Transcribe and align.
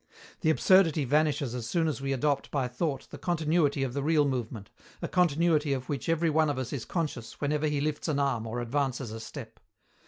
The 0.39 0.49
absurdity 0.49 1.05
vanishes 1.05 1.53
as 1.53 1.67
soon 1.69 1.87
as 1.87 2.01
we 2.01 2.11
adopt 2.11 2.49
by 2.49 2.67
thought 2.67 3.07
the 3.11 3.19
continuity 3.19 3.83
of 3.83 3.93
the 3.93 4.01
real 4.01 4.25
movement, 4.25 4.71
a 4.99 5.07
continuity 5.07 5.73
of 5.73 5.89
which 5.89 6.09
every 6.09 6.31
one 6.31 6.49
of 6.49 6.57
us 6.57 6.73
is 6.73 6.85
conscious 6.85 7.39
whenever 7.39 7.67
he 7.67 7.79
lifts 7.81 8.07
an 8.07 8.17
arm 8.17 8.47
or 8.47 8.61
advances 8.61 9.11
a 9.11 9.19
step. 9.19 9.59